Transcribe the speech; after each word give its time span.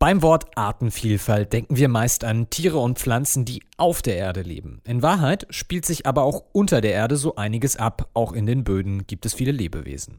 Beim 0.00 0.22
Wort 0.22 0.56
Artenvielfalt 0.56 1.52
denken 1.52 1.76
wir 1.76 1.90
meist 1.90 2.24
an 2.24 2.48
Tiere 2.48 2.78
und 2.78 2.98
Pflanzen, 2.98 3.44
die 3.44 3.60
auf 3.80 4.02
der 4.02 4.16
Erde 4.16 4.42
leben. 4.42 4.82
In 4.84 5.02
Wahrheit 5.02 5.46
spielt 5.48 5.86
sich 5.86 6.06
aber 6.06 6.22
auch 6.22 6.44
unter 6.52 6.80
der 6.80 6.92
Erde 6.92 7.16
so 7.16 7.36
einiges 7.36 7.76
ab. 7.76 8.10
Auch 8.12 8.32
in 8.32 8.44
den 8.44 8.62
Böden 8.62 9.06
gibt 9.06 9.24
es 9.24 9.32
viele 9.32 9.52
Lebewesen. 9.52 10.18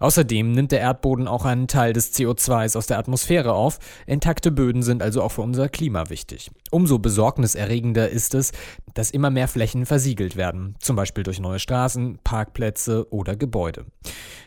Außerdem 0.00 0.52
nimmt 0.52 0.72
der 0.72 0.80
Erdboden 0.80 1.28
auch 1.28 1.44
einen 1.44 1.68
Teil 1.68 1.92
des 1.92 2.14
CO2s 2.14 2.76
aus 2.76 2.86
der 2.86 2.98
Atmosphäre 2.98 3.52
auf. 3.52 3.78
Intakte 4.06 4.50
Böden 4.50 4.82
sind 4.82 5.02
also 5.02 5.22
auch 5.22 5.32
für 5.32 5.42
unser 5.42 5.68
Klima 5.68 6.08
wichtig. 6.08 6.50
Umso 6.70 6.98
besorgniserregender 6.98 8.08
ist 8.08 8.34
es, 8.34 8.52
dass 8.94 9.10
immer 9.10 9.30
mehr 9.30 9.48
Flächen 9.48 9.84
versiegelt 9.84 10.36
werden, 10.36 10.76
zum 10.80 10.96
Beispiel 10.96 11.22
durch 11.22 11.38
neue 11.38 11.58
Straßen, 11.58 12.18
Parkplätze 12.24 13.06
oder 13.12 13.36
Gebäude. 13.36 13.84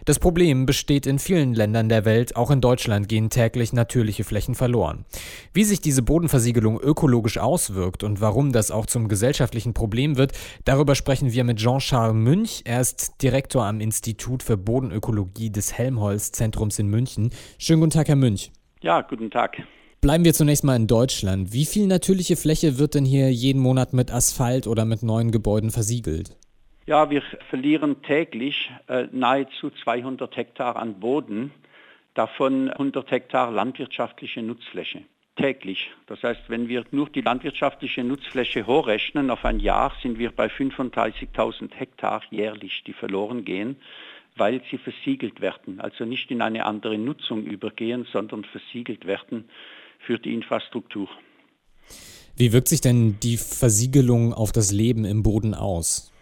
Das 0.05 0.20
Problem 0.20 0.66
besteht 0.66 1.07
in 1.07 1.20
vielen 1.20 1.54
Ländern 1.54 1.89
der 1.89 2.05
Welt, 2.05 2.36
auch 2.36 2.52
in 2.52 2.61
Deutschland 2.61 3.09
gehen 3.09 3.29
täglich 3.29 3.73
natürliche 3.73 4.23
Flächen 4.23 4.54
verloren. 4.54 5.05
Wie 5.54 5.63
sich 5.63 5.82
diese 5.82 6.04
Bodenversiegelung 6.04 6.79
ökologisch 6.79 7.38
auswirkt 7.38 8.04
und 8.04 8.21
warum 8.21 8.52
das 8.55 8.71
auch 8.71 8.86
zum 8.86 9.07
gesellschaftlichen 9.07 9.73
Problem 9.73 10.18
wird, 10.18 10.32
darüber 10.64 10.95
sprechen 10.95 11.33
wir 11.33 11.43
mit 11.43 11.59
Jean-Charles 11.59 12.15
Münch. 12.15 12.61
Er 12.65 12.81
ist 12.81 13.21
Direktor 13.21 13.65
am 13.65 13.81
Institut 13.81 14.41
für 14.41 14.57
Bodenökologie 14.57 15.51
des 15.51 15.78
Helmholtz-Zentrums 15.78 16.79
in 16.79 16.87
München. 16.87 17.29
Schönen 17.59 17.81
guten 17.81 17.91
Tag, 17.91 18.07
Herr 18.07 18.15
Münch. 18.15 18.51
Ja, 18.81 19.01
guten 19.01 19.29
Tag. 19.29 19.61
Bleiben 20.01 20.23
wir 20.23 20.33
zunächst 20.33 20.64
mal 20.64 20.75
in 20.75 20.87
Deutschland. 20.87 21.51
Wie 21.51 21.65
viel 21.65 21.87
natürliche 21.87 22.36
Fläche 22.36 22.78
wird 22.78 22.93
denn 22.93 23.05
hier 23.05 23.31
jeden 23.31 23.61
Monat 23.61 23.93
mit 23.93 24.11
Asphalt 24.11 24.67
oder 24.67 24.86
mit 24.86 25.01
neuen 25.03 25.31
Gebäuden 25.31 25.71
versiegelt? 25.71 26.37
Ja, 26.86 27.09
wir 27.09 27.23
verlieren 27.50 28.03
täglich 28.03 28.71
äh, 28.87 29.07
nahezu 29.11 29.71
200 29.71 30.37
Hektar 30.37 30.75
an 30.75 31.00
Boden, 31.00 31.51
davon 32.14 32.69
100 32.69 33.09
Hektar 33.09 33.52
landwirtschaftliche 33.52 34.44
Nutzfläche. 34.44 35.02
Täglich. 35.36 35.92
Das 36.08 36.23
heißt, 36.23 36.44
wenn 36.48 36.70
wir 36.70 36.86
nur 36.92 37.09
die 37.09 37.20
landwirtschaftliche 37.20 38.06
Nutzfläche 38.06 38.66
hochrechnen 38.66 39.30
auf 39.30 39.44
ein 39.44 39.59
Jahr, 39.59 39.92
sind 40.02 40.18
wir 40.18 40.32
bei 40.32 40.48
35.000 40.48 41.73
Hektar 41.73 42.22
jährlich, 42.32 42.84
die 42.88 42.94
verloren 42.94 43.44
gehen, 43.44 43.76
weil 44.38 44.62
sie 44.72 44.78
versiegelt 44.78 45.42
werden. 45.42 45.82
Also 45.82 46.06
nicht 46.06 46.32
in 46.32 46.42
eine 46.42 46.66
andere 46.66 46.98
Nutzung 46.98 47.44
übergehen, 47.44 48.08
sondern 48.14 48.46
versiegelt 48.46 49.06
werden 49.06 49.50
für 50.00 50.20
die 50.20 50.34
Infrastruktur. 50.34 51.09
Wie 52.38 52.54
wirkt 52.54 52.70
sich 52.70 52.80
denn 52.80 53.18
die 53.22 53.38
Versiegelung 53.38 54.34
auf 54.34 54.54
das 54.54 54.72
Leben 54.72 55.04
im 55.04 55.22
Boden 55.22 55.54
aus? 55.54 56.14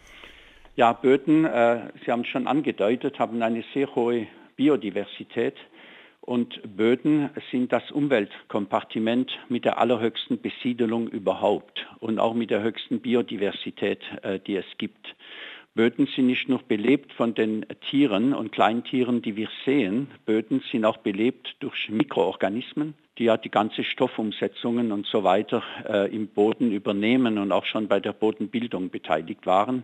Ja, 0.76 0.92
Böden, 0.94 1.46
äh, 1.46 1.92
Sie 2.04 2.12
haben 2.12 2.22
es 2.22 2.28
schon 2.28 2.48
angedeutet, 2.48 3.20
haben 3.20 3.44
eine 3.44 3.64
sehr 3.76 3.94
hohe 3.94 4.26
Biodiversität 4.56 5.56
und 6.26 6.78
Böden 6.78 7.30
sind 7.52 7.74
das 7.74 7.92
Umweltkompartiment 7.92 9.32
mit 9.50 9.66
der 9.66 9.78
allerhöchsten 9.78 10.40
Besiedelung 10.40 11.10
überhaupt 11.10 11.86
und 12.00 12.18
auch 12.18 12.34
mit 12.34 12.50
der 12.50 12.64
höchsten 12.64 13.02
Biodiversität, 13.02 14.00
äh, 14.22 14.40
die 14.40 14.56
es 14.56 14.66
gibt. 14.78 15.16
Böden 15.76 16.08
sind 16.16 16.28
nicht 16.28 16.48
nur 16.48 16.60
belebt 16.60 17.12
von 17.14 17.34
den 17.34 17.66
Tieren 17.90 18.34
und 18.34 18.52
Kleintieren, 18.52 19.22
die 19.22 19.36
wir 19.36 19.50
sehen. 19.66 20.08
Böden 20.26 20.64
sind 20.72 20.86
auch 20.86 20.98
belebt 20.98 21.56
durch 21.60 21.90
Mikroorganismen, 21.90 22.94
die 23.18 23.26
ja 23.26 23.38
die 23.38 23.50
ganze 23.50 23.84
Stoffumsetzungen 23.84 24.92
und 24.92 25.08
so 25.08 25.24
weiter 25.24 25.62
äh, 25.90 26.16
im 26.16 26.28
Boden 26.28 26.72
übernehmen 26.72 27.38
und 27.38 27.52
auch 27.52 27.66
schon 27.66 27.88
bei 27.88 28.00
der 28.00 28.14
Bodenbildung 28.14 28.92
beteiligt 28.92 29.46
waren. 29.46 29.84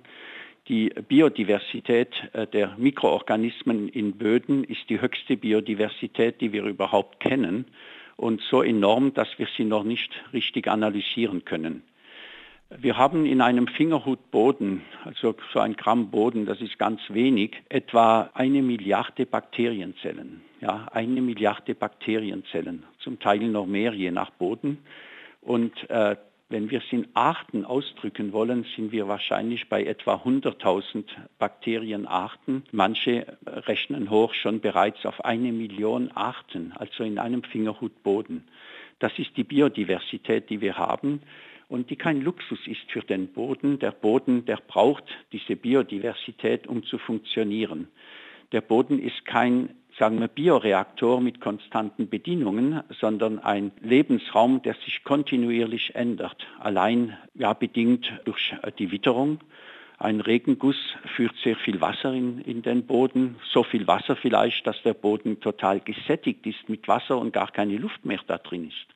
Die 0.70 0.90
Biodiversität 0.90 2.14
äh, 2.34 2.46
der 2.46 2.76
Mikroorganismen 2.78 3.90
in 3.90 4.14
Böden 4.14 4.64
ist 4.64 4.88
die 4.88 5.02
höchste 5.02 5.36
Biodiversität, 5.36 6.40
die 6.42 6.54
wir 6.54 6.64
überhaupt 6.66 7.20
kennen 7.20 7.66
und 8.18 8.42
so 8.42 8.62
enorm, 8.62 9.16
dass 9.16 9.28
wir 9.40 9.48
sie 9.58 9.66
noch 9.66 9.84
nicht 9.84 10.12
richtig 10.32 10.68
analysieren 10.68 11.44
können. 11.44 11.82
Wir 12.70 12.98
haben 12.98 13.26
in 13.26 13.42
einem 13.42 13.66
Fingerhut 13.68 14.30
Boden, 14.30 14.84
also 15.04 15.34
so 15.52 15.60
ein 15.60 15.76
Gramm 15.76 16.12
Boden, 16.12 16.46
das 16.46 16.62
ist 16.62 16.78
ganz 16.78 17.02
wenig, 17.10 17.64
etwa 17.70 18.30
eine 18.36 18.62
Milliarde 18.62 19.26
Bakterienzellen. 19.26 20.42
Ja, 20.62 20.88
eine 20.92 21.20
Milliarde 21.22 21.74
Bakterienzellen, 21.74 22.84
zum 23.00 23.18
Teil 23.18 23.40
noch 23.40 23.66
mehr 23.66 23.94
je 23.94 24.12
nach 24.12 24.30
Boden. 24.30 24.78
Und 25.42 25.90
äh, 25.90 26.16
wenn 26.50 26.72
wir 26.72 26.80
es 26.80 26.92
in 26.92 27.08
Arten 27.14 27.64
ausdrücken 27.64 28.34
wollen, 28.34 28.66
sind 28.76 28.92
wir 28.92 29.08
wahrscheinlich 29.08 29.70
bei 29.70 29.84
etwa 29.84 30.16
100.000 30.16 31.06
Bakterienarten. 31.38 32.64
Manche 32.72 33.38
rechnen 33.46 34.10
hoch 34.10 34.34
schon 34.34 34.60
bereits 34.60 35.06
auf 35.06 35.24
eine 35.24 35.52
Million 35.52 36.12
Arten, 36.12 36.74
also 36.76 37.04
in 37.04 37.20
einem 37.20 37.44
Fingerhut 37.44 38.02
Boden. 38.02 38.48
Das 38.98 39.18
ist 39.20 39.38
die 39.38 39.44
Biodiversität, 39.44 40.50
die 40.50 40.60
wir 40.60 40.78
haben 40.78 41.22
und 41.68 41.92
die 41.92 41.96
kein 41.96 42.22
Luxus 42.22 42.60
ist 42.66 42.92
für 42.92 43.02
den 43.02 43.28
Boden. 43.28 43.78
Der 43.78 43.92
Boden, 43.92 44.46
der 44.46 44.58
braucht 44.58 45.04
diese 45.32 45.56
Biodiversität, 45.56 46.66
um 46.66 46.84
zu 46.84 46.98
funktionieren. 46.98 47.88
Der 48.52 48.62
Boden 48.62 49.00
ist 49.00 49.24
kein 49.26 49.70
sagen 50.00 50.20
wir, 50.22 50.30
Bioreaktor 50.30 51.20
mit 51.20 51.42
konstanten 51.42 52.10
Bedingungen, 52.10 52.82
sondern 53.02 53.40
ein 53.40 53.72
Lebensraum, 53.82 54.62
der 54.62 54.74
sich 54.86 55.04
kontinuierlich 55.04 55.94
ändert. 55.94 56.48
Allein 56.60 57.18
ja, 57.36 57.54
bedingt 57.54 58.12
durch 58.24 58.56
die 58.80 58.92
Witterung. 58.92 59.40
Ein 59.98 60.22
Regenguss 60.22 60.78
führt 61.16 61.36
sehr 61.44 61.58
viel 61.58 61.82
Wasser 61.82 62.14
in, 62.14 62.40
in 62.40 62.62
den 62.62 62.86
Boden, 62.88 63.36
so 63.52 63.64
viel 63.64 63.86
Wasser 63.86 64.16
vielleicht, 64.16 64.66
dass 64.66 64.82
der 64.84 64.94
Boden 64.94 65.42
total 65.42 65.82
gesättigt 65.82 66.48
ist 66.48 66.70
mit 66.70 66.88
Wasser 66.88 67.18
und 67.18 67.34
gar 67.34 67.52
keine 67.52 67.78
Luft 67.78 68.06
mehr 68.06 68.22
da 68.26 68.38
drin 68.38 68.70
ist. 68.70 68.88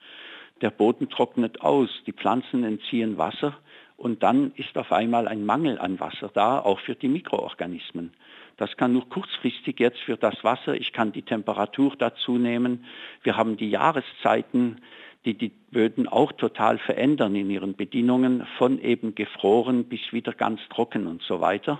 Der 0.61 0.69
Boden 0.69 1.09
trocknet 1.09 1.59
aus, 1.59 1.89
die 2.07 2.13
Pflanzen 2.13 2.63
entziehen 2.63 3.17
Wasser 3.17 3.57
und 4.03 4.21
dann 4.21 4.51
ist 4.57 4.77
auf 4.77 4.91
einmal 4.91 5.29
ein 5.29 5.45
Mangel 5.45 5.79
an 5.79 5.97
Wasser 5.97 6.29
da, 6.33 6.59
auch 6.59 6.81
für 6.81 6.93
die 6.93 7.07
Mikroorganismen. 7.07 8.11
Das 8.57 8.75
kann 8.75 8.91
nur 8.91 9.07
kurzfristig 9.07 9.79
jetzt 9.79 9.99
für 9.99 10.17
das 10.17 10.43
Wasser, 10.43 10.75
ich 10.75 10.91
kann 10.91 11.13
die 11.13 11.21
Temperatur 11.21 11.93
dazu 11.97 12.37
nehmen. 12.37 12.83
Wir 13.23 13.37
haben 13.37 13.55
die 13.55 13.69
Jahreszeiten, 13.69 14.81
die 15.23 15.35
die 15.35 15.53
Böden 15.71 16.09
auch 16.09 16.33
total 16.33 16.79
verändern 16.79 17.33
in 17.33 17.49
ihren 17.49 17.77
Bedingungen, 17.77 18.45
von 18.57 18.77
eben 18.81 19.15
gefroren 19.15 19.85
bis 19.85 20.01
wieder 20.11 20.33
ganz 20.33 20.59
trocken 20.69 21.07
und 21.07 21.21
so 21.21 21.39
weiter. 21.39 21.79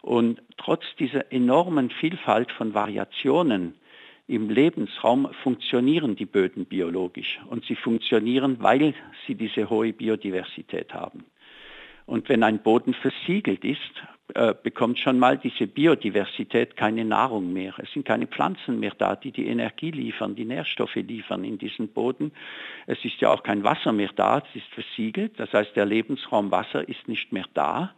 Und 0.00 0.40
trotz 0.56 0.84
dieser 1.00 1.32
enormen 1.32 1.90
Vielfalt 1.90 2.52
von 2.52 2.72
Variationen 2.74 3.74
im 4.28 4.48
Lebensraum 4.48 5.28
funktionieren 5.42 6.14
die 6.14 6.24
Böden 6.24 6.66
biologisch. 6.66 7.40
Und 7.50 7.64
sie 7.64 7.74
funktionieren, 7.74 8.58
weil 8.60 8.94
sie 9.26 9.34
diese 9.34 9.68
hohe 9.68 9.92
Biodiversität 9.92 10.94
haben. 10.94 11.24
Und 12.06 12.28
wenn 12.28 12.42
ein 12.42 12.62
Boden 12.62 12.94
versiegelt 12.94 13.64
ist, 13.64 13.80
äh, 14.34 14.54
bekommt 14.62 14.98
schon 14.98 15.18
mal 15.18 15.36
diese 15.36 15.66
Biodiversität 15.66 16.76
keine 16.76 17.04
Nahrung 17.04 17.52
mehr. 17.52 17.74
Es 17.78 17.92
sind 17.92 18.06
keine 18.06 18.26
Pflanzen 18.26 18.80
mehr 18.80 18.92
da, 18.96 19.16
die 19.16 19.32
die 19.32 19.46
Energie 19.46 19.90
liefern, 19.90 20.34
die 20.34 20.46
Nährstoffe 20.46 20.96
liefern 20.96 21.44
in 21.44 21.58
diesen 21.58 21.88
Boden. 21.88 22.32
Es 22.86 23.04
ist 23.04 23.20
ja 23.20 23.30
auch 23.30 23.42
kein 23.42 23.64
Wasser 23.64 23.92
mehr 23.92 24.10
da, 24.16 24.38
es 24.38 24.56
ist 24.56 24.66
versiegelt. 24.68 25.38
Das 25.38 25.52
heißt, 25.52 25.76
der 25.76 25.84
Lebensraum 25.84 26.50
Wasser 26.50 26.88
ist 26.88 27.06
nicht 27.06 27.32
mehr 27.32 27.44
da. 27.52 27.94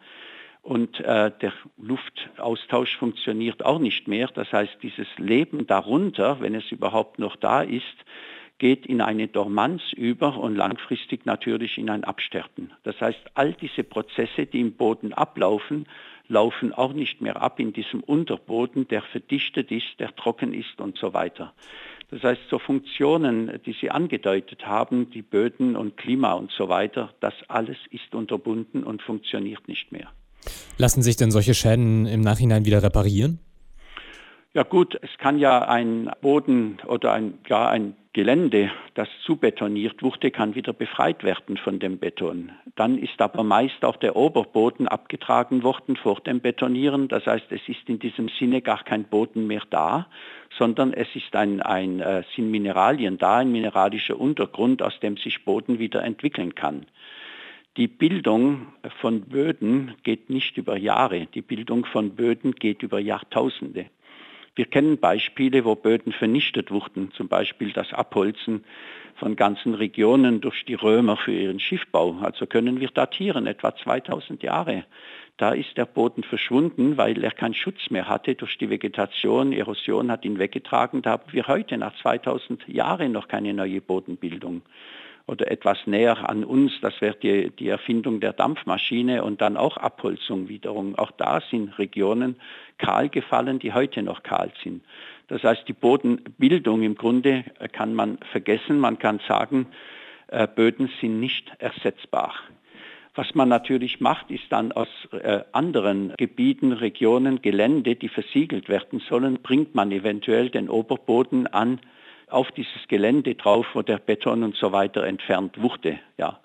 Und 0.62 0.98
äh, 0.98 1.30
der 1.40 1.52
Luftaustausch 1.78 2.96
funktioniert 2.96 3.64
auch 3.64 3.78
nicht 3.78 4.08
mehr. 4.08 4.26
Das 4.34 4.52
heißt, 4.52 4.78
dieses 4.82 5.06
Leben 5.16 5.68
darunter, 5.68 6.40
wenn 6.40 6.56
es 6.56 6.72
überhaupt 6.72 7.20
noch 7.20 7.36
da 7.36 7.62
ist, 7.62 7.84
geht 8.58 8.86
in 8.86 9.00
eine 9.00 9.28
Dormanz 9.28 9.82
über 9.94 10.38
und 10.38 10.56
langfristig 10.56 11.26
natürlich 11.26 11.78
in 11.78 11.90
ein 11.90 12.04
Absterben. 12.04 12.72
Das 12.84 13.00
heißt, 13.00 13.20
all 13.34 13.52
diese 13.52 13.84
Prozesse, 13.84 14.46
die 14.46 14.60
im 14.60 14.72
Boden 14.72 15.12
ablaufen, 15.12 15.86
laufen 16.28 16.72
auch 16.72 16.92
nicht 16.92 17.20
mehr 17.20 17.40
ab 17.40 17.60
in 17.60 17.72
diesem 17.72 18.00
Unterboden, 18.00 18.88
der 18.88 19.02
verdichtet 19.02 19.70
ist, 19.70 19.98
der 19.98 20.14
trocken 20.16 20.54
ist 20.54 20.80
und 20.80 20.98
so 20.98 21.14
weiter. 21.14 21.52
Das 22.10 22.22
heißt, 22.22 22.42
so 22.48 22.58
Funktionen, 22.58 23.60
die 23.66 23.74
Sie 23.80 23.90
angedeutet 23.90 24.66
haben, 24.66 25.10
die 25.10 25.22
Böden 25.22 25.76
und 25.76 25.96
Klima 25.96 26.32
und 26.34 26.52
so 26.52 26.68
weiter, 26.68 27.12
das 27.20 27.34
alles 27.48 27.78
ist 27.90 28.14
unterbunden 28.14 28.84
und 28.84 29.02
funktioniert 29.02 29.66
nicht 29.66 29.90
mehr. 29.90 30.08
Lassen 30.78 31.02
sich 31.02 31.16
denn 31.16 31.30
solche 31.30 31.54
Schäden 31.54 32.06
im 32.06 32.20
Nachhinein 32.20 32.64
wieder 32.64 32.82
reparieren? 32.82 33.40
Ja 34.54 34.62
gut, 34.62 34.98
es 35.02 35.10
kann 35.18 35.38
ja 35.38 35.68
ein 35.68 36.10
Boden 36.22 36.78
oder 36.86 37.12
ein, 37.12 37.34
ja, 37.48 37.68
ein 37.68 37.94
Gelände, 38.16 38.70
das 38.94 39.10
zubetoniert 39.26 40.02
wurde, 40.02 40.30
kann 40.30 40.54
wieder 40.54 40.72
befreit 40.72 41.22
werden 41.22 41.58
von 41.58 41.78
dem 41.78 41.98
Beton. 41.98 42.50
Dann 42.74 42.96
ist 42.96 43.20
aber 43.20 43.44
meist 43.44 43.84
auch 43.84 43.96
der 43.96 44.16
Oberboden 44.16 44.88
abgetragen 44.88 45.62
worden 45.62 45.96
vor 45.96 46.20
dem 46.20 46.40
Betonieren. 46.40 47.08
Das 47.08 47.26
heißt, 47.26 47.44
es 47.50 47.60
ist 47.68 47.86
in 47.88 47.98
diesem 47.98 48.30
Sinne 48.30 48.62
gar 48.62 48.84
kein 48.84 49.04
Boden 49.04 49.46
mehr 49.46 49.60
da, 49.68 50.06
sondern 50.56 50.94
es 50.94 51.14
ist 51.14 51.36
ein, 51.36 51.60
ein, 51.60 52.00
äh, 52.00 52.22
sind 52.34 52.50
Mineralien 52.50 53.18
da, 53.18 53.36
ein 53.36 53.52
mineralischer 53.52 54.18
Untergrund, 54.18 54.80
aus 54.80 54.98
dem 55.00 55.18
sich 55.18 55.44
Boden 55.44 55.78
wieder 55.78 56.02
entwickeln 56.02 56.54
kann. 56.54 56.86
Die 57.76 57.86
Bildung 57.86 58.68
von 59.02 59.26
Böden 59.28 59.94
geht 60.04 60.30
nicht 60.30 60.56
über 60.56 60.78
Jahre, 60.78 61.26
die 61.34 61.42
Bildung 61.42 61.84
von 61.84 62.16
Böden 62.16 62.52
geht 62.52 62.82
über 62.82 62.98
Jahrtausende. 62.98 63.90
Wir 64.56 64.64
kennen 64.64 64.96
Beispiele, 64.98 65.66
wo 65.66 65.74
Böden 65.74 66.12
vernichtet 66.12 66.70
wurden, 66.70 67.12
zum 67.12 67.28
Beispiel 67.28 67.72
das 67.72 67.92
Abholzen 67.92 68.64
von 69.16 69.36
ganzen 69.36 69.74
Regionen 69.74 70.40
durch 70.40 70.64
die 70.64 70.74
Römer 70.74 71.18
für 71.18 71.32
ihren 71.32 71.60
Schiffbau. 71.60 72.16
Also 72.22 72.46
können 72.46 72.80
wir 72.80 72.88
datieren, 72.88 73.46
etwa 73.46 73.76
2000 73.76 74.42
Jahre. 74.42 74.84
Da 75.36 75.50
ist 75.50 75.76
der 75.76 75.84
Boden 75.84 76.22
verschwunden, 76.22 76.96
weil 76.96 77.22
er 77.22 77.32
keinen 77.32 77.52
Schutz 77.52 77.90
mehr 77.90 78.08
hatte 78.08 78.34
durch 78.34 78.56
die 78.56 78.70
Vegetation. 78.70 79.52
Erosion 79.52 80.10
hat 80.10 80.24
ihn 80.24 80.38
weggetragen. 80.38 81.02
Da 81.02 81.10
haben 81.10 81.32
wir 81.32 81.46
heute 81.48 81.76
nach 81.76 81.94
2000 82.00 82.66
Jahren 82.66 83.12
noch 83.12 83.28
keine 83.28 83.52
neue 83.52 83.82
Bodenbildung 83.82 84.62
oder 85.26 85.50
etwas 85.50 85.78
näher 85.86 86.28
an 86.28 86.44
uns, 86.44 86.72
das 86.80 87.00
wäre 87.00 87.16
die, 87.16 87.50
die 87.50 87.68
Erfindung 87.68 88.20
der 88.20 88.32
Dampfmaschine 88.32 89.24
und 89.24 89.40
dann 89.40 89.56
auch 89.56 89.76
Abholzung 89.76 90.48
wiederum. 90.48 90.94
Auch 90.94 91.10
da 91.10 91.40
sind 91.50 91.76
Regionen 91.78 92.36
kahl 92.78 93.08
gefallen, 93.08 93.58
die 93.58 93.72
heute 93.72 94.02
noch 94.02 94.22
kahl 94.22 94.52
sind. 94.62 94.82
Das 95.28 95.42
heißt, 95.42 95.66
die 95.66 95.72
Bodenbildung 95.72 96.82
im 96.82 96.94
Grunde 96.94 97.44
kann 97.72 97.94
man 97.94 98.18
vergessen. 98.30 98.78
Man 98.78 98.98
kann 98.98 99.20
sagen, 99.26 99.66
äh, 100.28 100.46
Böden 100.46 100.88
sind 101.00 101.18
nicht 101.18 101.50
ersetzbar. 101.58 102.32
Was 103.16 103.34
man 103.34 103.48
natürlich 103.48 104.00
macht, 104.00 104.30
ist 104.30 104.44
dann 104.50 104.72
aus 104.72 104.88
äh, 105.10 105.40
anderen 105.52 106.12
Gebieten, 106.18 106.72
Regionen, 106.72 107.40
Gelände, 107.40 107.96
die 107.96 108.10
versiegelt 108.10 108.68
werden 108.68 109.00
sollen, 109.00 109.38
bringt 109.42 109.74
man 109.74 109.90
eventuell 109.90 110.50
den 110.50 110.68
Oberboden 110.68 111.46
an 111.46 111.80
auf 112.28 112.50
dieses 112.52 112.88
Gelände 112.88 113.34
drauf, 113.34 113.66
wo 113.74 113.82
der 113.82 113.98
Beton 113.98 114.42
und 114.42 114.56
so 114.56 114.72
weiter 114.72 115.04
entfernt 115.04 115.60
wurde. 115.60 115.98
Ja. 116.18 116.40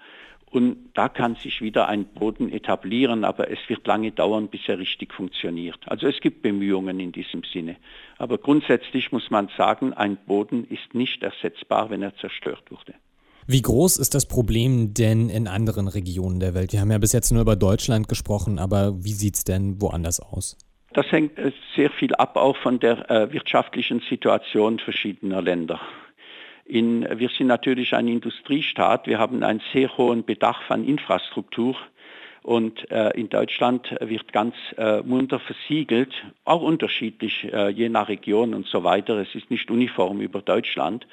Und 0.51 0.89
da 0.95 1.07
kann 1.07 1.36
sich 1.36 1.62
wieder 1.62 1.88
ein 1.88 2.06
Boden 2.06 2.51
etablieren, 2.51 3.24
aber 3.24 3.50
es 3.50 3.60
wird 3.69 3.88
lange 3.88 4.12
dauern, 4.12 4.50
bis 4.50 4.62
er 4.68 4.80
richtig 4.80 5.13
funktioniert. 5.13 5.80
Also 5.86 6.07
es 6.07 6.19
gibt 6.19 6.42
Bemühungen 6.42 7.00
in 7.00 7.13
diesem 7.13 7.44
Sinne. 7.44 7.78
Aber 8.18 8.38
grundsätzlich 8.38 9.13
muss 9.13 9.31
man 9.31 9.50
sagen, 9.57 9.94
ein 9.94 10.18
Boden 10.18 10.66
ist 10.66 10.94
nicht 10.94 11.24
ersetzbar, 11.24 11.89
wenn 11.89 12.01
er 12.01 12.16
zerstört 12.18 12.69
wurde. 12.69 12.94
Wie 13.48 13.62
groß 13.62 13.98
ist 13.98 14.13
das 14.13 14.25
Problem 14.27 14.94
denn 14.94 15.30
in 15.30 15.48
anderen 15.48 15.88
Regionen 15.88 16.42
der 16.42 16.54
Welt? 16.54 16.74
Wir 16.74 16.81
haben 16.81 16.92
ja 16.92 16.98
bis 16.98 17.13
jetzt 17.13 17.31
nur 17.31 17.42
über 17.42 17.56
Deutschland 17.56 18.10
gesprochen, 18.10 18.60
aber 18.60 19.04
wie 19.04 19.13
sieht 19.13 19.36
es 19.36 19.44
denn 19.45 19.81
woanders 19.81 20.19
aus? 20.19 20.57
Das 20.93 21.09
hängt 21.11 21.38
äh, 21.39 21.51
sehr 21.75 21.89
viel 21.89 22.13
ab 22.15 22.35
auch 22.35 22.57
von 22.57 22.79
der 22.79 23.09
äh, 23.09 23.31
wirtschaftlichen 23.31 24.01
Situation 24.09 24.79
verschiedener 24.79 25.41
Länder. 25.41 25.79
In, 26.65 27.07
wir 27.19 27.29
sind 27.29 27.47
natürlich 27.47 27.93
ein 27.93 28.07
Industriestaat. 28.07 29.07
Wir 29.07 29.19
haben 29.19 29.43
einen 29.43 29.61
sehr 29.73 29.97
hohen 29.97 30.25
Bedarf 30.25 30.69
an 30.69 30.85
Infrastruktur. 30.85 31.75
Und 32.43 32.89
äh, 32.89 33.11
in 33.11 33.29
Deutschland 33.29 33.95
wird 33.99 34.33
ganz 34.33 34.55
äh, 34.77 35.01
munter 35.01 35.39
versiegelt, 35.39 36.11
auch 36.43 36.61
unterschiedlich 36.61 37.47
äh, 37.53 37.69
je 37.69 37.89
nach 37.89 38.09
Region 38.09 38.55
und 38.55 38.65
so 38.65 38.83
weiter. 38.83 39.17
Es 39.17 39.35
ist 39.35 39.51
nicht 39.51 39.69
uniform 39.69 40.21
über 40.21 40.41
Deutschland. 40.41 41.05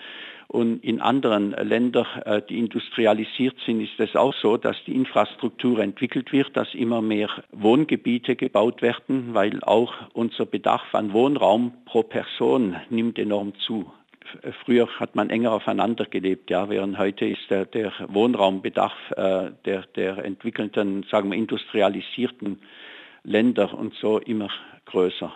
Und 0.46 0.82
in 0.82 1.02
anderen 1.02 1.50
Ländern, 1.50 2.06
äh, 2.24 2.40
die 2.48 2.58
industrialisiert 2.58 3.56
sind, 3.66 3.82
ist 3.82 4.00
es 4.00 4.16
auch 4.16 4.34
so, 4.34 4.56
dass 4.56 4.76
die 4.86 4.94
Infrastruktur 4.94 5.80
entwickelt 5.80 6.32
wird, 6.32 6.56
dass 6.56 6.72
immer 6.72 7.02
mehr 7.02 7.28
Wohngebiete 7.52 8.34
gebaut 8.34 8.80
werden, 8.80 9.34
weil 9.34 9.62
auch 9.62 9.92
unser 10.14 10.46
Bedarf 10.46 10.94
an 10.94 11.12
Wohnraum 11.12 11.74
pro 11.84 12.02
Person 12.02 12.76
nimmt 12.88 13.18
enorm 13.18 13.52
zu. 13.66 13.92
Früher 14.64 14.88
hat 15.00 15.14
man 15.14 15.30
enger 15.30 15.52
aufeinander 15.52 16.04
gelebt, 16.04 16.50
ja, 16.50 16.68
während 16.68 16.98
heute 16.98 17.26
ist 17.26 17.50
der, 17.50 17.64
der 17.66 17.92
Wohnraumbedarf 18.08 18.92
äh, 19.12 19.50
der, 19.64 19.82
der 19.96 20.18
entwickelten, 20.24 21.04
sagen 21.10 21.30
wir, 21.30 21.38
industrialisierten 21.38 22.60
Länder 23.24 23.74
und 23.74 23.94
so 23.94 24.18
immer 24.18 24.50
größer. 24.86 25.32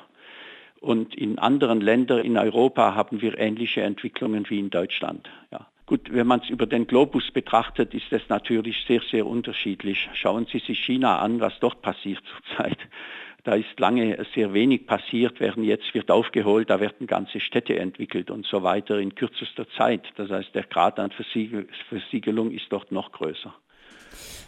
Und 0.80 1.14
in 1.14 1.38
anderen 1.38 1.80
Ländern 1.80 2.24
in 2.24 2.36
Europa 2.36 2.94
haben 2.94 3.22
wir 3.22 3.38
ähnliche 3.38 3.82
Entwicklungen 3.82 4.48
wie 4.48 4.58
in 4.58 4.70
Deutschland. 4.70 5.30
Ja. 5.52 5.66
Gut, 5.86 6.12
wenn 6.12 6.26
man 6.26 6.40
es 6.40 6.48
über 6.48 6.66
den 6.66 6.86
Globus 6.86 7.30
betrachtet, 7.30 7.92
ist 7.92 8.12
es 8.12 8.22
natürlich 8.28 8.84
sehr, 8.86 9.00
sehr 9.10 9.26
unterschiedlich. 9.26 10.08
Schauen 10.14 10.46
Sie 10.46 10.58
sich 10.58 10.78
China 10.78 11.18
an, 11.18 11.40
was 11.40 11.58
dort 11.60 11.82
passiert 11.82 12.22
zurzeit. 12.48 12.78
Da 13.44 13.54
ist 13.54 13.80
lange 13.80 14.24
sehr 14.34 14.54
wenig 14.54 14.86
passiert, 14.86 15.40
während 15.40 15.66
jetzt 15.66 15.92
wird 15.94 16.12
aufgeholt, 16.12 16.70
da 16.70 16.78
werden 16.78 17.08
ganze 17.08 17.40
Städte 17.40 17.76
entwickelt 17.76 18.30
und 18.30 18.46
so 18.46 18.62
weiter 18.62 18.98
in 19.00 19.16
kürzester 19.16 19.66
Zeit. 19.76 20.04
Das 20.16 20.30
heißt, 20.30 20.54
der 20.54 20.62
Grad 20.62 21.00
an 21.00 21.10
Versiegelung 21.88 22.52
ist 22.52 22.66
dort 22.70 22.92
noch 22.92 23.10
größer. 23.10 23.52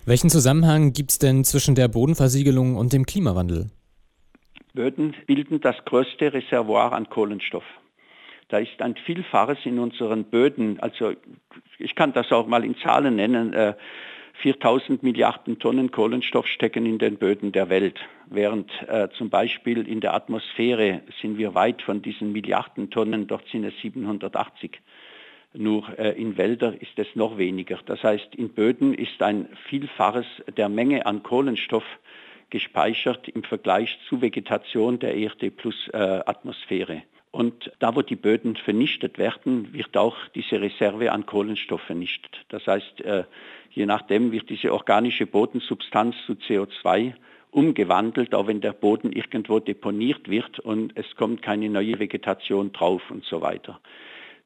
Welchen 0.06 0.30
Zusammenhang 0.30 0.92
gibt 0.92 1.10
es 1.10 1.18
denn 1.18 1.42
zwischen 1.42 1.74
der 1.74 1.88
Bodenversiegelung 1.88 2.76
und 2.76 2.92
dem 2.92 3.04
Klimawandel? 3.04 3.70
Böden 4.74 5.14
bilden 5.26 5.60
das 5.60 5.76
größte 5.84 6.32
Reservoir 6.32 6.92
an 6.92 7.08
Kohlenstoff. 7.08 7.64
Da 8.48 8.58
ist 8.58 8.80
ein 8.80 8.94
Vielfaches 9.06 9.58
in 9.64 9.78
unseren 9.78 10.24
Böden, 10.24 10.78
also 10.80 11.14
ich 11.78 11.94
kann 11.94 12.12
das 12.12 12.30
auch 12.30 12.46
mal 12.46 12.64
in 12.64 12.76
Zahlen 12.76 13.16
nennen, 13.16 13.54
4000 14.44 15.02
äh, 15.02 15.06
Milliarden 15.06 15.58
Tonnen 15.58 15.90
Kohlenstoff 15.90 16.46
stecken 16.46 16.84
in 16.84 16.98
den 16.98 17.16
Böden 17.16 17.50
der 17.50 17.70
Welt, 17.70 17.98
während 18.26 18.70
äh, 18.88 19.08
zum 19.16 19.30
Beispiel 19.30 19.88
in 19.88 20.00
der 20.00 20.12
Atmosphäre 20.12 21.00
sind 21.22 21.38
wir 21.38 21.54
weit 21.54 21.80
von 21.80 22.02
diesen 22.02 22.32
Milliarden 22.32 22.90
Tonnen, 22.90 23.26
dort 23.26 23.48
sind 23.48 23.64
es 23.64 23.72
780. 23.80 24.82
Nur 25.54 25.98
äh, 25.98 26.10
in 26.20 26.36
Wäldern 26.36 26.74
ist 26.74 26.98
es 26.98 27.06
noch 27.14 27.38
weniger. 27.38 27.78
Das 27.86 28.02
heißt, 28.02 28.34
in 28.34 28.50
Böden 28.50 28.92
ist 28.92 29.22
ein 29.22 29.48
Vielfaches 29.68 30.26
der 30.58 30.68
Menge 30.68 31.06
an 31.06 31.22
Kohlenstoff 31.22 31.84
gespeichert 32.50 33.28
im 33.28 33.44
Vergleich 33.44 33.98
zu 34.10 34.20
Vegetation 34.20 34.98
der 34.98 35.14
Erde 35.14 35.50
plus 35.50 35.88
äh, 35.88 35.96
Atmosphäre. 35.96 37.02
Und 37.34 37.72
da, 37.80 37.96
wo 37.96 38.02
die 38.02 38.14
Böden 38.14 38.54
vernichtet 38.54 39.18
werden, 39.18 39.72
wird 39.72 39.96
auch 39.96 40.16
diese 40.36 40.60
Reserve 40.60 41.10
an 41.10 41.26
Kohlenstoff 41.26 41.80
vernichtet. 41.80 42.30
Das 42.48 42.64
heißt, 42.68 43.00
äh, 43.00 43.24
je 43.72 43.86
nachdem 43.86 44.30
wird 44.30 44.50
diese 44.50 44.72
organische 44.72 45.26
Bodensubstanz 45.26 46.14
zu 46.26 46.34
CO2 46.34 47.12
umgewandelt, 47.50 48.36
auch 48.36 48.46
wenn 48.46 48.60
der 48.60 48.72
Boden 48.72 49.10
irgendwo 49.10 49.58
deponiert 49.58 50.30
wird 50.30 50.60
und 50.60 50.92
es 50.96 51.16
kommt 51.16 51.42
keine 51.42 51.68
neue 51.68 51.98
Vegetation 51.98 52.72
drauf 52.72 53.02
und 53.10 53.24
so 53.24 53.42
weiter. 53.42 53.80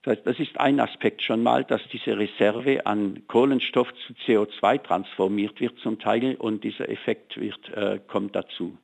Das 0.00 0.38
ist 0.38 0.58
ein 0.58 0.80
Aspekt 0.80 1.22
schon 1.22 1.42
mal, 1.42 1.64
dass 1.64 1.82
diese 1.92 2.16
Reserve 2.16 2.86
an 2.86 3.24
Kohlenstoff 3.28 3.92
zu 4.06 4.14
CO2 4.24 4.82
transformiert 4.82 5.60
wird 5.60 5.78
zum 5.80 5.98
Teil 5.98 6.36
und 6.36 6.64
dieser 6.64 6.88
Effekt 6.88 7.38
wird, 7.38 7.68
äh, 7.74 8.00
kommt 8.06 8.34
dazu. 8.34 8.78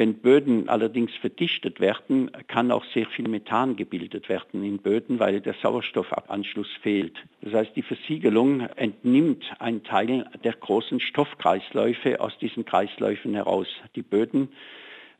Wenn 0.00 0.14
Böden 0.14 0.70
allerdings 0.70 1.12
verdichtet 1.20 1.78
werden, 1.78 2.30
kann 2.48 2.72
auch 2.72 2.86
sehr 2.94 3.04
viel 3.04 3.28
Methan 3.28 3.76
gebildet 3.76 4.30
werden 4.30 4.64
in 4.64 4.78
Böden, 4.78 5.18
weil 5.18 5.42
der 5.42 5.52
Sauerstoffanschluss 5.62 6.70
fehlt. 6.80 7.18
Das 7.42 7.52
heißt, 7.52 7.76
die 7.76 7.82
Versiegelung 7.82 8.60
entnimmt 8.76 9.44
einen 9.58 9.84
Teil 9.84 10.24
der 10.42 10.54
großen 10.54 11.00
Stoffkreisläufe 11.00 12.18
aus 12.18 12.32
diesen 12.38 12.64
Kreisläufen 12.64 13.34
heraus. 13.34 13.66
Die 13.94 14.00
Böden 14.00 14.48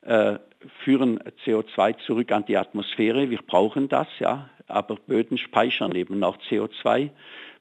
äh, 0.00 0.38
führen 0.82 1.20
CO2 1.44 1.98
zurück 2.06 2.32
an 2.32 2.46
die 2.46 2.56
Atmosphäre. 2.56 3.28
Wir 3.28 3.42
brauchen 3.46 3.90
das, 3.90 4.08
ja 4.18 4.48
aber 4.70 4.96
Böden 4.96 5.36
speichern 5.36 5.94
eben 5.94 6.22
auch 6.24 6.38
CO2. 6.48 7.10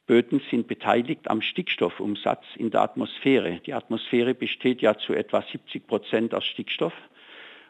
Böden 0.09 0.41
sind 0.49 0.67
beteiligt 0.67 1.29
am 1.29 1.39
Stickstoffumsatz 1.39 2.43
in 2.55 2.71
der 2.71 2.81
Atmosphäre. 2.81 3.61
Die 3.67 3.75
Atmosphäre 3.75 4.33
besteht 4.33 4.81
ja 4.81 4.97
zu 4.97 5.13
etwa 5.13 5.43
70 5.43 5.85
Prozent 5.85 6.33
aus 6.33 6.45
Stickstoff 6.45 6.93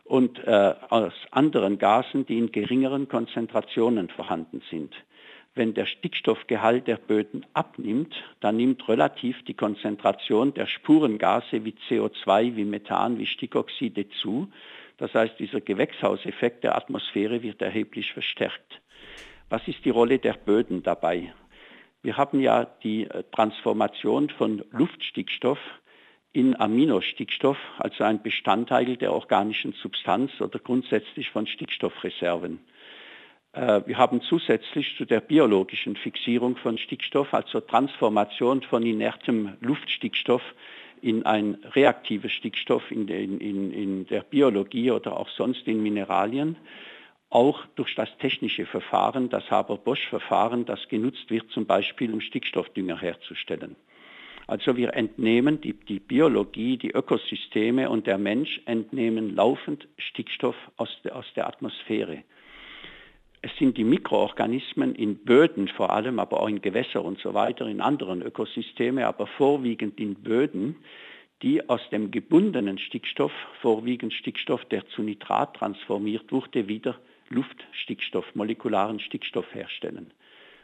und 0.05 0.39
äh, 0.48 0.74
aus 0.88 1.12
anderen 1.31 1.79
Gasen, 1.79 2.25
die 2.25 2.38
in 2.38 2.53
geringeren 2.53 3.10
Konzentrationen 3.10 4.08
vorhanden 4.08 4.62
sind. 4.72 4.96
Wenn 5.53 5.74
der 5.74 5.86
Stickstoffgehalt 5.86 6.88
der 6.88 6.96
Böden 6.96 7.46
abnimmt, 7.51 8.15
dann 8.39 8.55
nimmt 8.55 8.88
relativ 8.88 9.43
die 9.43 9.53
Konzentration 9.53 10.53
der 10.53 10.67
Spurengase 10.67 11.65
wie 11.65 11.75
CO2, 11.89 12.55
wie 12.55 12.63
Methan, 12.63 13.19
wie 13.19 13.25
Stickoxide 13.25 14.08
zu. 14.22 14.48
Das 14.96 15.13
heißt, 15.13 15.38
dieser 15.39 15.60
Gewächshauseffekt 15.60 16.63
der 16.63 16.77
Atmosphäre 16.77 17.43
wird 17.43 17.62
erheblich 17.62 18.13
verstärkt. 18.13 18.79
Was 19.50 19.67
ist 19.67 19.84
die 19.84 19.89
Rolle 19.89 20.19
der 20.19 20.36
Böden 20.36 20.84
dabei? 20.84 21.34
Wir 22.01 22.15
haben 22.15 22.39
ja 22.39 22.65
die 22.84 23.03
äh, 23.03 23.24
Transformation 23.32 24.29
von 24.29 24.63
Luftstickstoff 24.72 25.60
in 26.32 26.60
Aminostickstoff, 26.60 27.58
also 27.77 28.03
ein 28.03 28.22
Bestandteil 28.22 28.96
der 28.96 29.12
organischen 29.13 29.74
Substanz 29.74 30.39
oder 30.39 30.60
grundsätzlich 30.60 31.29
von 31.29 31.46
Stickstoffreserven. 31.46 32.60
Äh, 33.51 33.82
wir 33.86 33.98
haben 33.98 34.22
zusätzlich 34.22 34.96
zu 34.98 35.03
der 35.03 35.20
biologischen 35.20 35.98
Fixierung 35.98 36.56
von 36.56 36.77
Stickstoff, 36.77 37.34
also 37.34 37.60
Transformation 37.60 38.62
von 38.62 38.86
inertem 38.86 39.58
Luftstickstoff 39.60 40.44
in 41.01 41.25
ein 41.25 41.58
reaktives 41.75 42.32
Stickstoff 42.32 42.91
in, 42.91 43.10
in, 43.10 43.72
in 43.72 44.06
der 44.08 44.22
Biologie 44.22 44.91
oder 44.91 45.18
auch 45.18 45.29
sonst 45.29 45.68
in 45.68 45.84
Mineralien, 45.84 46.56
auch 47.29 47.65
durch 47.75 47.93
das 47.95 48.09
technische 48.17 48.65
Verfahren, 48.65 49.29
das 49.29 49.50
Haber-Bosch-Verfahren, 49.51 50.65
das 50.65 50.88
genutzt 50.88 51.29
wird 51.29 51.50
zum 51.51 51.65
Beispiel, 51.65 52.12
um 52.12 52.21
Stickstoffdünger 52.21 53.00
herzustellen. 53.00 53.75
Also 54.48 54.75
wir 54.75 54.95
entnehmen 54.95 55.62
die, 55.62 55.74
die, 55.74 56.00
Biologie, 56.00 56.77
die 56.77 56.89
Ökosysteme 56.89 57.88
und 57.88 58.07
der 58.07 58.17
Mensch 58.17 58.59
entnehmen 58.65 59.36
laufend 59.36 59.88
Stickstoff 60.00 60.55
aus, 60.77 60.89
de, 61.03 61.12
aus 61.12 61.25
der 61.36 61.48
Atmosphäre. 61.48 62.24
Es 63.43 63.51
sind 63.59 63.77
die 63.77 63.83
Mikroorganismen 63.83 64.95
in 64.95 65.17
Böden 65.17 65.67
vor 65.67 65.91
allem, 65.91 66.17
aber 66.17 66.41
auch 66.41 66.50
in 66.50 66.62
Gewässern 66.62 67.05
und 67.05 67.19
so 67.19 67.36
weiter, 67.36 67.67
in 67.67 67.79
anderen 67.79 68.24
Ökosystemen, 68.24 69.03
aber 69.03 69.27
vorwiegend 69.27 70.00
in 70.00 70.15
Böden, 70.15 70.77
die 71.43 71.69
aus 71.69 71.81
dem 71.91 72.09
gebundenen 72.09 72.79
Stickstoff, 72.79 73.31
vorwiegend 73.62 74.13
Stickstoff, 74.13 74.65
der 74.65 74.86
zu 74.88 75.03
Nitrat 75.03 75.55
transformiert 75.57 76.31
wurde, 76.31 76.67
wieder 76.67 76.95
Luftstickstoff, 77.29 78.25
molekularen 78.33 79.00
Stickstoff 79.00 79.45
herstellen. 79.53 80.12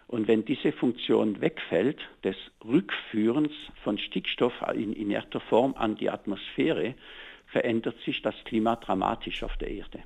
Und 0.07 0.27
wenn 0.27 0.45
diese 0.45 0.71
Funktion 0.71 1.41
wegfällt, 1.41 1.99
des 2.23 2.35
Rückführens 2.63 3.51
von 3.83 3.97
Stickstoff 3.97 4.53
in 4.73 4.93
inerter 4.93 5.39
Form 5.39 5.73
an 5.75 5.95
die 5.95 6.09
Atmosphäre, 6.09 6.93
verändert 7.47 7.95
sich 8.05 8.21
das 8.21 8.35
Klima 8.45 8.75
dramatisch 8.75 9.43
auf 9.43 9.55
der 9.57 9.69
Erde. 9.69 9.99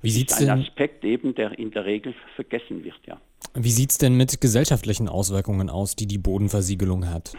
Wie 0.00 0.10
sieht's 0.10 0.34
ist 0.34 0.48
ein 0.48 0.58
denn, 0.58 0.66
Aspekt 0.66 1.04
eben, 1.04 1.34
der 1.34 1.58
in 1.58 1.70
der 1.70 1.84
Regel 1.84 2.14
vergessen 2.34 2.84
wird, 2.84 3.00
ja. 3.06 3.20
Wie 3.54 3.70
sieht 3.70 3.90
es 3.90 3.98
denn 3.98 4.14
mit 4.14 4.40
gesellschaftlichen 4.40 5.08
Auswirkungen 5.08 5.70
aus, 5.70 5.96
die 5.96 6.06
die 6.06 6.18
Bodenversiegelung 6.18 7.08
hat? 7.08 7.32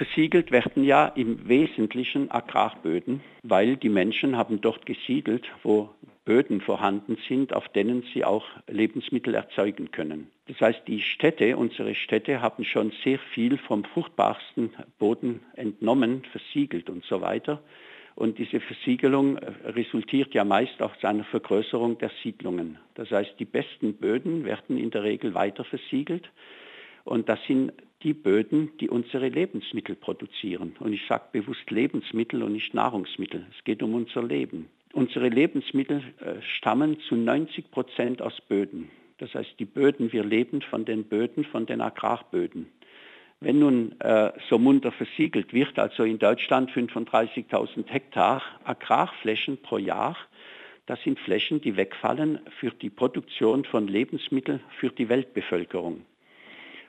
Versiegelt 0.00 0.50
werden 0.50 0.82
ja 0.82 1.08
im 1.08 1.46
Wesentlichen 1.46 2.30
Agrarböden, 2.30 3.20
weil 3.42 3.76
die 3.76 3.90
Menschen 3.90 4.34
haben 4.34 4.62
dort 4.62 4.86
gesiedelt, 4.86 5.46
wo 5.62 5.90
Böden 6.24 6.62
vorhanden 6.62 7.18
sind, 7.28 7.52
auf 7.52 7.68
denen 7.68 8.02
sie 8.14 8.24
auch 8.24 8.46
Lebensmittel 8.66 9.34
erzeugen 9.34 9.90
können. 9.90 10.30
Das 10.48 10.58
heißt, 10.58 10.84
die 10.86 11.02
Städte, 11.02 11.54
unsere 11.58 11.94
Städte 11.94 12.40
haben 12.40 12.64
schon 12.64 12.92
sehr 13.04 13.18
viel 13.18 13.58
vom 13.58 13.84
fruchtbarsten 13.84 14.70
Boden 14.98 15.40
entnommen, 15.54 16.22
versiegelt 16.32 16.88
und 16.88 17.04
so 17.04 17.20
weiter. 17.20 17.60
Und 18.14 18.38
diese 18.38 18.60
Versiegelung 18.60 19.36
äh, 19.36 19.52
resultiert 19.66 20.32
ja 20.32 20.44
meist 20.44 20.80
aus 20.80 20.92
einer 21.02 21.24
Vergrößerung 21.24 21.98
der 21.98 22.10
Siedlungen. 22.22 22.78
Das 22.94 23.10
heißt, 23.10 23.34
die 23.38 23.44
besten 23.44 23.92
Böden 23.96 24.46
werden 24.46 24.78
in 24.78 24.90
der 24.90 25.02
Regel 25.02 25.34
weiter 25.34 25.64
versiegelt. 25.64 26.30
Und 27.04 27.28
das 27.28 27.38
sind 27.46 27.72
die 28.02 28.14
Böden, 28.14 28.70
die 28.80 28.88
unsere 28.88 29.28
Lebensmittel 29.28 29.94
produzieren. 29.94 30.74
Und 30.80 30.92
ich 30.92 31.06
sage 31.06 31.24
bewusst 31.32 31.70
Lebensmittel 31.70 32.42
und 32.42 32.52
nicht 32.52 32.72
Nahrungsmittel. 32.74 33.46
Es 33.56 33.64
geht 33.64 33.82
um 33.82 33.94
unser 33.94 34.22
Leben. 34.22 34.68
Unsere 34.92 35.28
Lebensmittel 35.28 36.02
äh, 36.20 36.42
stammen 36.56 36.98
zu 37.08 37.14
90 37.14 37.70
Prozent 37.70 38.22
aus 38.22 38.40
Böden. 38.48 38.90
Das 39.18 39.34
heißt, 39.34 39.54
die 39.58 39.66
Böden, 39.66 40.12
wir 40.12 40.24
leben 40.24 40.62
von 40.62 40.84
den 40.84 41.04
Böden, 41.04 41.44
von 41.44 41.66
den 41.66 41.80
Agrarböden. 41.80 42.66
Wenn 43.40 43.58
nun 43.58 43.98
äh, 44.00 44.32
so 44.48 44.58
munter 44.58 44.92
versiegelt 44.92 45.52
wird, 45.52 45.78
also 45.78 46.04
in 46.04 46.18
Deutschland 46.18 46.70
35.000 46.70 47.86
Hektar 47.88 48.42
Agrarflächen 48.64 49.58
pro 49.58 49.78
Jahr, 49.78 50.16
das 50.86 51.00
sind 51.02 51.18
Flächen, 51.20 51.60
die 51.60 51.76
wegfallen 51.76 52.40
für 52.58 52.70
die 52.70 52.90
Produktion 52.90 53.64
von 53.64 53.86
Lebensmitteln 53.86 54.60
für 54.78 54.90
die 54.90 55.08
Weltbevölkerung. 55.08 56.04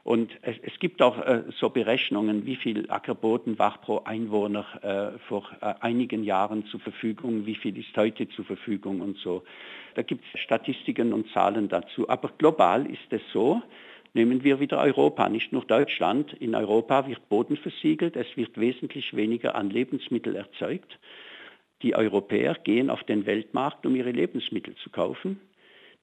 Und 0.03 0.31
es, 0.41 0.55
es 0.63 0.79
gibt 0.79 1.01
auch 1.01 1.19
äh, 1.19 1.43
so 1.59 1.69
Berechnungen, 1.69 2.45
wie 2.45 2.55
viel 2.55 2.89
Ackerboden 2.89 3.59
war 3.59 3.79
pro 3.81 4.01
Einwohner 4.03 4.65
äh, 4.81 5.19
vor 5.27 5.49
äh, 5.61 5.73
einigen 5.79 6.23
Jahren 6.23 6.65
zur 6.65 6.79
Verfügung, 6.79 7.45
wie 7.45 7.55
viel 7.55 7.77
ist 7.77 7.95
heute 7.95 8.27
zur 8.29 8.45
Verfügung 8.45 9.01
und 9.01 9.17
so. 9.17 9.43
Da 9.95 10.01
gibt 10.01 10.23
es 10.33 10.39
Statistiken 10.39 11.13
und 11.13 11.29
Zahlen 11.31 11.69
dazu. 11.69 12.09
Aber 12.09 12.31
global 12.37 12.85
ist 12.87 13.11
es 13.11 13.21
so, 13.31 13.61
Nehmen 14.13 14.43
wir 14.43 14.59
wieder 14.59 14.79
Europa, 14.79 15.29
nicht 15.29 15.53
nur 15.53 15.63
Deutschland. 15.63 16.33
In 16.33 16.53
Europa 16.53 17.07
wird 17.07 17.29
Boden 17.29 17.55
versiegelt, 17.55 18.17
es 18.17 18.27
wird 18.35 18.59
wesentlich 18.59 19.15
weniger 19.15 19.55
an 19.55 19.69
Lebensmittel 19.69 20.35
erzeugt. 20.35 20.99
Die 21.81 21.95
Europäer 21.95 22.55
gehen 22.55 22.89
auf 22.89 23.03
den 23.03 23.25
Weltmarkt, 23.25 23.85
um 23.85 23.95
ihre 23.95 24.11
Lebensmittel 24.11 24.75
zu 24.75 24.89
kaufen. 24.89 25.39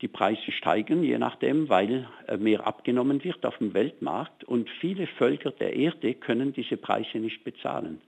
Die 0.00 0.09
Preise 0.09 0.52
steigen, 0.52 1.02
je 1.02 1.19
nachdem, 1.19 1.69
weil 1.69 2.09
äh, 2.28 2.37
mehr 2.37 2.67
abgenommen 2.67 3.25
wird 3.25 3.45
auf 3.45 3.59
dem 3.59 3.75
Weltmarkt 3.75 4.45
und 4.45 4.71
viele 4.81 5.07
Völker 5.07 5.50
der 5.50 5.75
Erde 5.75 6.14
können 6.14 6.52
diese 6.52 6.76
Preise 6.76 7.19
nicht 7.19 7.43
bezahlen. 7.43 8.00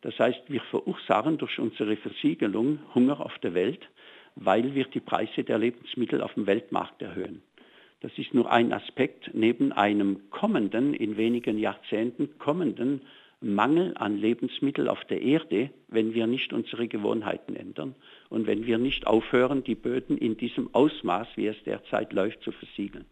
Das 0.00 0.18
heißt, 0.18 0.42
wir 0.48 0.60
verursachen 0.62 1.38
durch 1.38 1.58
unsere 1.58 1.96
Versiegelung 1.96 2.80
Hunger 2.94 3.20
auf 3.20 3.38
der 3.38 3.54
Welt, 3.54 3.88
weil 4.34 4.74
wir 4.74 4.84
die 4.86 5.00
Preise 5.00 5.44
der 5.44 5.58
Lebensmittel 5.58 6.22
auf 6.22 6.34
dem 6.34 6.46
Weltmarkt 6.46 7.02
erhöhen. 7.02 7.42
Das 8.00 8.12
ist 8.16 8.32
nur 8.32 8.50
ein 8.50 8.72
Aspekt 8.72 9.30
neben 9.32 9.72
einem 9.72 10.30
kommenden, 10.30 10.94
in 10.94 11.16
wenigen 11.16 11.58
Jahrzehnten 11.58 12.38
kommenden 12.38 13.00
Mangel 13.40 13.92
an 13.96 14.18
Lebensmitteln 14.18 14.88
auf 14.88 15.04
der 15.04 15.22
Erde, 15.22 15.70
wenn 15.88 16.12
wir 16.14 16.26
nicht 16.26 16.52
unsere 16.52 16.88
Gewohnheiten 16.88 17.54
ändern 17.54 17.94
und 18.28 18.46
wenn 18.46 18.66
wir 18.66 18.78
nicht 18.78 19.06
aufhören, 19.06 19.62
die 19.62 19.76
Böden 19.76 20.18
in 20.18 20.36
diesem 20.36 20.74
Ausmaß, 20.74 21.28
wie 21.36 21.46
es 21.46 21.56
derzeit 21.64 22.12
läuft, 22.12 22.42
zu 22.42 22.52
versiegeln. 22.52 23.04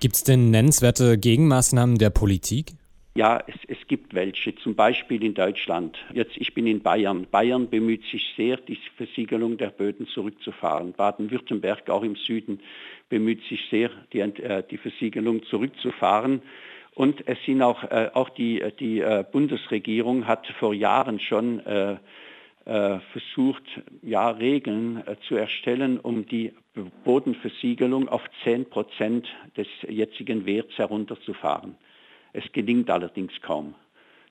Gibt 0.00 0.16
es 0.16 0.24
denn 0.24 0.50
nennenswerte 0.50 1.18
Gegenmaßnahmen 1.18 1.98
der 1.98 2.10
Politik? 2.10 2.72
Ja, 3.16 3.42
es, 3.46 3.56
es, 3.66 3.86
gibt 3.88 4.14
welche, 4.14 4.54
zum 4.54 4.76
Beispiel 4.76 5.22
in 5.24 5.34
Deutschland. 5.34 5.98
Jetzt, 6.14 6.36
ich 6.36 6.54
bin 6.54 6.66
in 6.66 6.80
Bayern. 6.80 7.26
Bayern 7.30 7.68
bemüht 7.68 8.04
sich 8.04 8.24
sehr, 8.36 8.56
die 8.56 8.78
Versiegelung 8.96 9.58
der 9.58 9.70
Böden 9.70 10.06
zurückzufahren. 10.06 10.92
Baden-Württemberg, 10.92 11.90
auch 11.90 12.04
im 12.04 12.14
Süden, 12.14 12.60
bemüht 13.08 13.42
sich 13.48 13.60
sehr, 13.68 13.90
die, 14.12 14.20
äh, 14.20 14.62
die 14.70 14.78
Versiegelung 14.78 15.42
zurückzufahren. 15.44 16.40
Und 17.00 17.26
es 17.26 17.38
sind 17.46 17.62
auch, 17.62 17.82
äh, 17.84 18.10
auch 18.12 18.28
die, 18.28 18.62
die 18.78 19.00
äh, 19.00 19.24
Bundesregierung 19.32 20.26
hat 20.26 20.46
vor 20.58 20.74
Jahren 20.74 21.18
schon 21.18 21.60
äh, 21.60 21.96
äh 22.66 22.98
versucht, 23.12 23.62
ja, 24.02 24.28
Regeln 24.28 25.02
äh, 25.06 25.16
zu 25.26 25.34
erstellen, 25.34 25.98
um 25.98 26.26
die 26.26 26.52
Bodenversiegelung 27.04 28.06
auf 28.10 28.20
10 28.44 28.68
Prozent 28.68 29.26
des 29.56 29.66
jetzigen 29.88 30.44
Werts 30.44 30.76
herunterzufahren. 30.76 31.74
Es 32.34 32.44
gelingt 32.52 32.90
allerdings 32.90 33.32
kaum. 33.40 33.74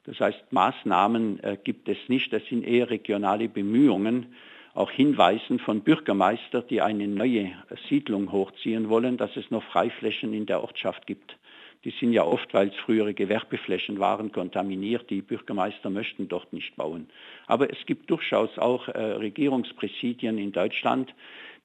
Das 0.04 0.20
heißt, 0.20 0.52
Maßnahmen 0.52 1.44
äh, 1.44 1.58
gibt 1.64 1.90
es 1.90 1.98
nicht, 2.08 2.32
das 2.32 2.46
sind 2.52 2.64
eher 2.64 2.92
regionale 2.92 3.50
Bemühungen, 3.50 4.28
auch 4.76 4.92
Hinweisen 4.92 5.58
von 5.58 5.82
Bürgermeistern, 5.82 6.66
die 6.70 6.84
eine 6.84 7.08
neue 7.08 7.52
Siedlung 7.90 8.32
hochziehen 8.32 8.90
wollen, 8.90 9.18
dass 9.18 9.36
es 9.38 9.50
noch 9.50 9.64
Freiflächen 9.64 10.34
in 10.34 10.46
der 10.46 10.62
Ortschaft 10.62 11.08
gibt. 11.08 11.39
Die 11.86 11.92
sind 11.92 12.12
ja 12.12 12.24
oft, 12.24 12.54
weil 12.54 12.68
es 12.70 12.76
frühere 12.76 13.14
Gewerbeflächen 13.14 14.00
waren, 14.00 14.32
kontaminiert. 14.32 15.10
Die 15.10 15.22
Bürgermeister 15.22 15.90
möchten 15.90 16.28
dort 16.28 16.52
nicht 16.52 16.76
bauen. 16.76 17.10
Aber 17.48 17.72
es 17.72 17.86
gibt 17.86 18.10
durchaus 18.10 18.58
auch 18.58 18.90
äh, 18.90 19.00
Regierungspräsidien 19.00 20.38
in 20.38 20.52
Deutschland, 20.52 21.14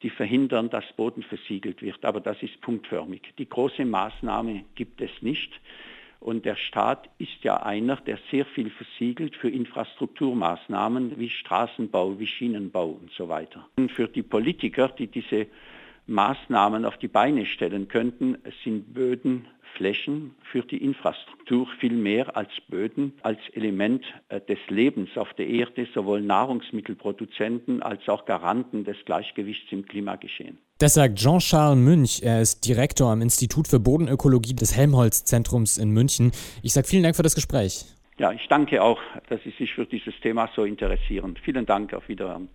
die 0.02 0.10
verhindern, 0.10 0.70
dass 0.70 0.84
Boden 0.92 1.22
versiegelt 1.22 1.82
wird. 1.82 2.04
Aber 2.04 2.20
das 2.20 2.40
ist 2.42 2.60
punktförmig. 2.60 3.22
Die 3.38 3.48
große 3.48 3.84
Maßnahme 3.84 4.64
gibt 4.76 5.00
es 5.00 5.10
nicht. 5.20 5.52
Und 6.20 6.46
der 6.46 6.56
Staat 6.56 7.10
ist 7.18 7.42
ja 7.42 7.62
einer, 7.62 7.96
der 7.96 8.18
sehr 8.30 8.46
viel 8.46 8.70
versiegelt 8.70 9.36
für 9.36 9.50
Infrastrukturmaßnahmen 9.50 11.18
wie 11.18 11.28
Straßenbau, 11.28 12.18
wie 12.18 12.26
Schienenbau 12.26 12.98
und 13.00 13.10
so 13.10 13.28
weiter. 13.28 13.68
Und 13.76 13.92
für 13.92 14.08
die 14.08 14.22
Politiker, 14.22 14.88
die 14.88 15.08
diese 15.08 15.48
Maßnahmen 16.06 16.84
auf 16.84 16.96
die 16.98 17.08
Beine 17.08 17.46
stellen 17.46 17.88
könnten, 17.88 18.38
sind 18.62 18.92
Böden 18.92 19.46
Flächen 19.74 20.34
für 20.50 20.62
die 20.62 20.78
Infrastruktur 20.82 21.66
viel 21.80 21.92
mehr 21.92 22.36
als 22.36 22.50
Böden, 22.68 23.12
als 23.22 23.38
Element 23.52 24.04
äh, 24.28 24.40
des 24.40 24.58
Lebens 24.68 25.10
auf 25.16 25.32
der 25.34 25.48
Erde, 25.48 25.86
sowohl 25.94 26.22
Nahrungsmittelproduzenten 26.22 27.82
als 27.82 28.08
auch 28.08 28.24
Garanten 28.24 28.84
des 28.84 28.96
Gleichgewichts 29.04 29.70
im 29.72 29.84
Klimageschehen. 29.84 30.58
Das 30.78 30.94
sagt 30.94 31.16
Jean-Charles 31.18 31.78
Münch. 31.78 32.22
Er 32.22 32.40
ist 32.40 32.66
Direktor 32.66 33.10
am 33.10 33.22
Institut 33.22 33.68
für 33.68 33.80
Bodenökologie 33.80 34.54
des 34.54 34.76
Helmholtz-Zentrums 34.76 35.78
in 35.78 35.90
München. 35.90 36.32
Ich 36.62 36.72
sage 36.72 36.86
vielen 36.86 37.02
Dank 37.02 37.16
für 37.16 37.22
das 37.22 37.34
Gespräch. 37.34 37.84
Ja, 38.18 38.32
ich 38.32 38.46
danke 38.48 38.80
auch, 38.80 39.00
dass 39.28 39.42
Sie 39.42 39.50
sich 39.58 39.74
für 39.74 39.86
dieses 39.86 40.14
Thema 40.20 40.48
so 40.54 40.64
interessieren. 40.64 41.36
Vielen 41.42 41.66
Dank, 41.66 41.92
auf 41.94 42.08
Wiederhören. 42.08 42.48